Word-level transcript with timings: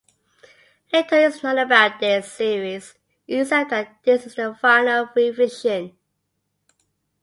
Little 0.91 1.19
is 1.19 1.43
known 1.43 1.59
about 1.59 1.99
this 1.99 2.31
series 2.31 2.95
except 3.27 3.69
that 3.69 3.99
this 4.03 4.25
is 4.25 4.33
the 4.33 4.55
final 4.55 5.07
revision. 5.15 5.95